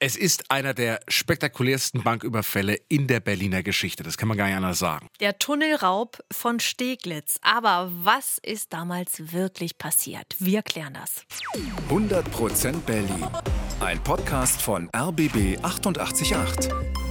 [0.00, 4.04] Es ist einer der spektakulärsten Banküberfälle in der Berliner Geschichte.
[4.04, 5.08] Das kann man gar nicht anders sagen.
[5.18, 7.40] Der Tunnelraub von Steglitz.
[7.42, 10.36] Aber was ist damals wirklich passiert?
[10.38, 11.24] Wir klären das.
[11.90, 13.26] 100% Berlin.
[13.80, 17.07] Ein Podcast von RBB 888.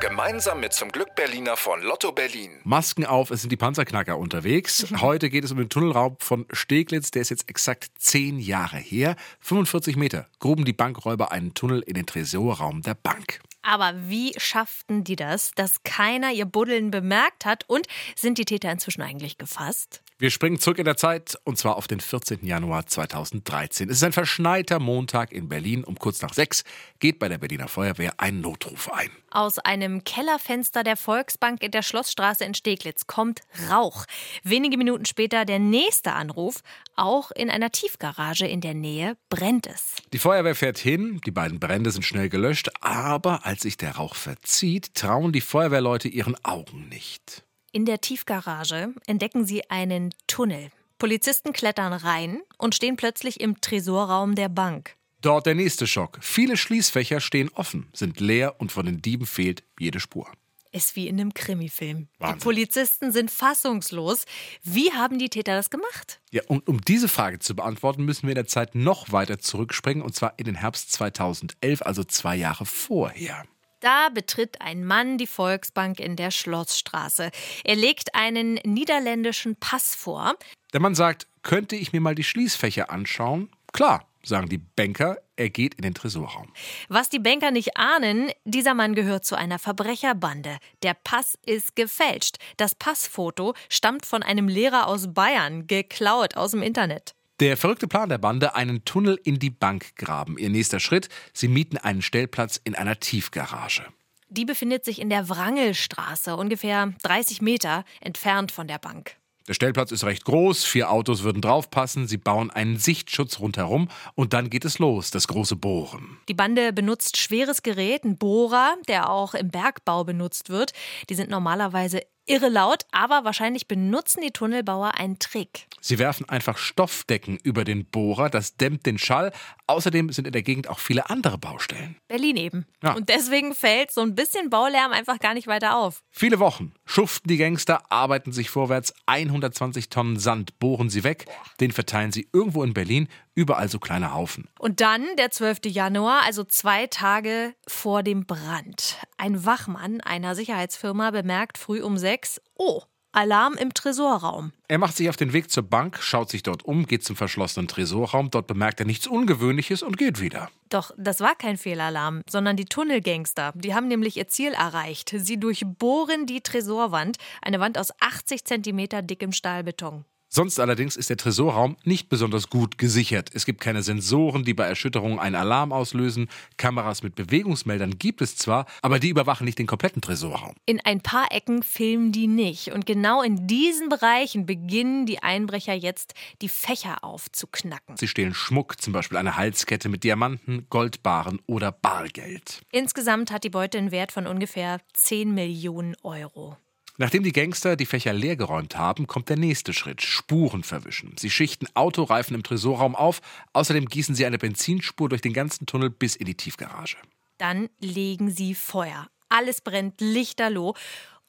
[0.00, 2.58] Gemeinsam mit zum Glück Berliner von Lotto Berlin.
[2.64, 4.86] Masken auf, es sind die Panzerknacker unterwegs.
[5.02, 7.10] Heute geht es um den Tunnelraub von Steglitz.
[7.10, 9.14] Der ist jetzt exakt zehn Jahre her.
[9.40, 13.40] 45 Meter gruben die Bankräuber einen Tunnel in den Tresorraum der Bank.
[13.60, 17.68] Aber wie schafften die das, dass keiner ihr Buddeln bemerkt hat?
[17.68, 17.86] Und
[18.16, 20.02] sind die Täter inzwischen eigentlich gefasst?
[20.20, 22.44] Wir springen zurück in der Zeit und zwar auf den 14.
[22.44, 23.88] Januar 2013.
[23.88, 25.82] Es ist ein verschneiter Montag in Berlin.
[25.82, 26.62] Um kurz nach sechs
[26.98, 29.08] geht bei der Berliner Feuerwehr ein Notruf ein.
[29.30, 34.04] Aus einem Kellerfenster der Volksbank in der Schlossstraße in Steglitz kommt Rauch.
[34.42, 36.60] Wenige Minuten später der nächste Anruf.
[36.96, 39.94] Auch in einer Tiefgarage in der Nähe brennt es.
[40.12, 44.16] Die Feuerwehr fährt hin, die beiden Brände sind schnell gelöscht, aber als sich der Rauch
[44.16, 47.42] verzieht, trauen die Feuerwehrleute ihren Augen nicht.
[47.72, 50.70] In der Tiefgarage entdecken sie einen Tunnel.
[50.98, 54.96] Polizisten klettern rein und stehen plötzlich im Tresorraum der Bank.
[55.20, 56.18] Dort der nächste Schock.
[56.20, 60.26] Viele Schließfächer stehen offen, sind leer und von den Dieben fehlt jede Spur.
[60.72, 62.08] Ist wie in einem Krimifilm.
[62.18, 62.38] Wahnsinn.
[62.38, 64.24] Die Polizisten sind fassungslos.
[64.64, 66.20] Wie haben die Täter das gemacht?
[66.32, 70.02] Ja, und um diese Frage zu beantworten, müssen wir in der Zeit noch weiter zurückspringen,
[70.02, 73.44] und zwar in den Herbst 2011, also zwei Jahre vorher.
[73.80, 77.30] Da betritt ein Mann die Volksbank in der Schlossstraße.
[77.64, 80.34] Er legt einen niederländischen Pass vor.
[80.72, 83.50] Der Mann sagt, könnte ich mir mal die Schließfächer anschauen?
[83.72, 86.52] Klar, sagen die Banker, er geht in den Tresorraum.
[86.88, 90.58] Was die Banker nicht ahnen, dieser Mann gehört zu einer Verbrecherbande.
[90.82, 92.36] Der Pass ist gefälscht.
[92.58, 97.14] Das Passfoto stammt von einem Lehrer aus Bayern, geklaut aus dem Internet.
[97.40, 100.36] Der verrückte Plan der Bande, einen Tunnel in die Bank graben.
[100.36, 103.82] Ihr nächster Schritt, sie mieten einen Stellplatz in einer Tiefgarage.
[104.28, 109.16] Die befindet sich in der Wrangelstraße, ungefähr 30 Meter entfernt von der Bank.
[109.48, 114.34] Der Stellplatz ist recht groß, vier Autos würden draufpassen, sie bauen einen Sichtschutz rundherum und
[114.34, 116.18] dann geht es los, das große Bohren.
[116.28, 120.72] Die Bande benutzt schweres Gerät, einen Bohrer, der auch im Bergbau benutzt wird.
[121.08, 125.66] Die sind normalerweise irre laut, aber wahrscheinlich benutzen die Tunnelbauer einen Trick.
[125.80, 129.32] Sie werfen einfach Stoffdecken über den Bohrer, das dämmt den Schall.
[129.66, 131.96] Außerdem sind in der Gegend auch viele andere Baustellen.
[132.08, 132.66] Berlin eben.
[132.82, 132.94] Ja.
[132.94, 136.02] Und deswegen fällt so ein bisschen Baulärm einfach gar nicht weiter auf.
[136.10, 141.26] Viele Wochen schuften die Gangster, arbeiten sich vorwärts, 120 Tonnen Sand bohren sie weg,
[141.60, 144.48] den verteilen sie irgendwo in Berlin, überall so kleine Haufen.
[144.58, 145.60] Und dann der 12.
[145.66, 148.96] Januar, also zwei Tage vor dem Brand.
[149.16, 152.82] Ein Wachmann einer Sicherheitsfirma bemerkt früh um sechs, oh,
[153.12, 154.52] Alarm im Tresorraum.
[154.68, 157.66] Er macht sich auf den Weg zur Bank, schaut sich dort um, geht zum verschlossenen
[157.66, 160.48] Tresorraum, dort bemerkt er nichts Ungewöhnliches und geht wieder.
[160.68, 163.52] Doch das war kein Fehlalarm, sondern die Tunnelgangster.
[163.56, 165.12] Die haben nämlich ihr Ziel erreicht.
[165.16, 170.04] Sie durchbohren die Tresorwand, eine Wand aus 80 Zentimeter dickem Stahlbeton.
[170.32, 173.30] Sonst allerdings ist der Tresorraum nicht besonders gut gesichert.
[173.34, 176.28] Es gibt keine Sensoren, die bei Erschütterungen einen Alarm auslösen.
[176.56, 180.54] Kameras mit Bewegungsmeldern gibt es zwar, aber die überwachen nicht den kompletten Tresorraum.
[180.66, 182.68] In ein paar Ecken filmen die nicht.
[182.68, 187.96] Und genau in diesen Bereichen beginnen die Einbrecher jetzt, die Fächer aufzuknacken.
[187.96, 192.60] Sie stehlen Schmuck, zum Beispiel eine Halskette mit Diamanten, Goldbarren oder Bargeld.
[192.70, 196.56] Insgesamt hat die Beute einen Wert von ungefähr 10 Millionen Euro.
[196.98, 201.14] Nachdem die Gangster die Fächer leergeräumt haben, kommt der nächste Schritt: Spuren verwischen.
[201.18, 203.20] Sie schichten Autoreifen im Tresorraum auf.
[203.52, 206.96] Außerdem gießen sie eine Benzinspur durch den ganzen Tunnel bis in die Tiefgarage.
[207.38, 209.08] Dann legen sie Feuer.
[209.28, 210.74] Alles brennt lichterloh.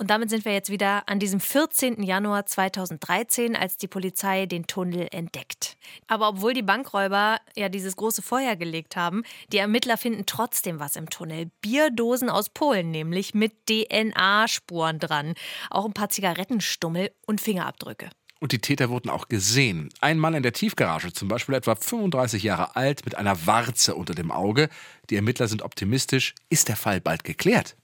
[0.00, 2.02] Und damit sind wir jetzt wieder an diesem 14.
[2.02, 5.76] Januar 2013, als die Polizei den Tunnel entdeckt.
[6.06, 10.96] Aber obwohl die Bankräuber ja dieses große Feuer gelegt haben, die Ermittler finden trotzdem was
[10.96, 11.50] im Tunnel.
[11.60, 15.34] Bierdosen aus Polen nämlich mit DNA-Spuren dran.
[15.68, 18.08] Auch ein paar Zigarettenstummel und Fingerabdrücke.
[18.38, 19.90] Und die Täter wurden auch gesehen.
[20.00, 24.14] Ein Mann in der Tiefgarage, zum Beispiel etwa 35 Jahre alt, mit einer Warze unter
[24.14, 24.70] dem Auge.
[25.10, 26.34] Die Ermittler sind optimistisch.
[26.48, 27.76] Ist der Fall bald geklärt?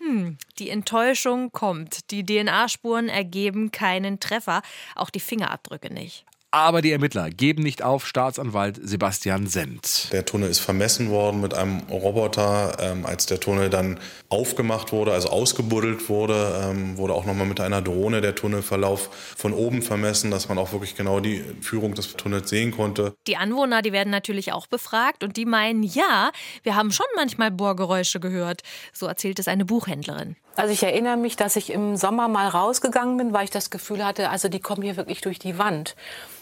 [0.00, 2.10] Hm, die Enttäuschung kommt.
[2.10, 4.62] Die DNA-Spuren ergeben keinen Treffer,
[4.96, 6.24] auch die Fingerabdrücke nicht.
[6.52, 8.04] Aber die Ermittler geben nicht auf.
[8.04, 10.08] Staatsanwalt Sebastian Sendt.
[10.12, 12.76] Der Tunnel ist vermessen worden mit einem Roboter.
[12.80, 14.00] Ähm, als der Tunnel dann
[14.30, 19.52] aufgemacht wurde, also ausgebuddelt wurde, ähm, wurde auch nochmal mit einer Drohne der Tunnelverlauf von
[19.52, 23.14] oben vermessen, dass man auch wirklich genau die Führung des Tunnels sehen konnte.
[23.28, 26.32] Die Anwohner, die werden natürlich auch befragt und die meinen, ja,
[26.64, 28.62] wir haben schon manchmal Bohrgeräusche gehört.
[28.92, 30.34] So erzählt es eine Buchhändlerin.
[30.56, 34.04] Also ich erinnere mich, dass ich im Sommer mal rausgegangen bin, weil ich das Gefühl
[34.04, 35.94] hatte, also die kommen hier wirklich durch die Wand.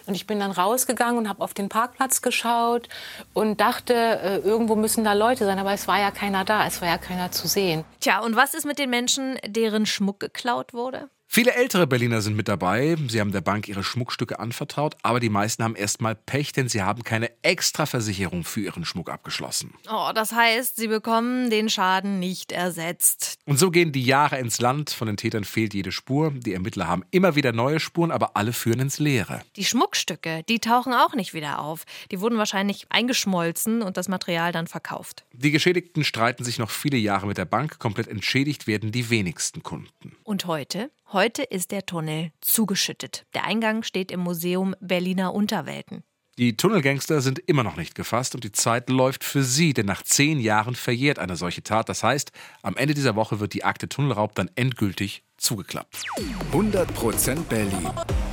[0.08, 2.88] Und ich bin dann rausgegangen und habe auf den Parkplatz geschaut
[3.34, 5.58] und dachte, äh, irgendwo müssen da Leute sein.
[5.58, 7.84] Aber es war ja keiner da, es war ja keiner zu sehen.
[8.00, 11.10] Tja, und was ist mit den Menschen, deren Schmuck geklaut wurde?
[11.30, 12.96] Viele ältere Berliner sind mit dabei.
[13.06, 16.80] Sie haben der Bank ihre Schmuckstücke anvertraut, aber die meisten haben erstmal Pech, denn sie
[16.80, 19.74] haben keine Extraversicherung für ihren Schmuck abgeschlossen.
[19.92, 23.36] Oh, das heißt, sie bekommen den Schaden nicht ersetzt.
[23.44, 24.88] Und so gehen die Jahre ins Land.
[24.88, 26.30] Von den Tätern fehlt jede Spur.
[26.30, 29.42] Die Ermittler haben immer wieder neue Spuren, aber alle führen ins Leere.
[29.56, 31.84] Die Schmuckstücke, die tauchen auch nicht wieder auf.
[32.10, 35.26] Die wurden wahrscheinlich eingeschmolzen und das Material dann verkauft.
[35.34, 37.78] Die Geschädigten streiten sich noch viele Jahre mit der Bank.
[37.78, 40.16] Komplett entschädigt werden die wenigsten Kunden.
[40.24, 40.90] Und heute?
[41.10, 43.24] Heute ist der Tunnel zugeschüttet.
[43.32, 46.04] Der Eingang steht im Museum Berliner Unterwelten.
[46.36, 50.02] Die Tunnelgangster sind immer noch nicht gefasst und die Zeit läuft für sie, denn nach
[50.02, 51.88] zehn Jahren verjährt eine solche Tat.
[51.88, 56.04] Das heißt, am Ende dieser Woche wird die Akte Tunnelraub dann endgültig zugeklappt.
[56.52, 57.90] 100% Berlin.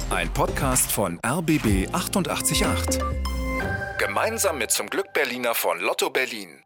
[0.09, 2.99] Ein Podcast von RBB 888.
[3.99, 6.61] Gemeinsam mit zum Glück Berliner von Lotto Berlin.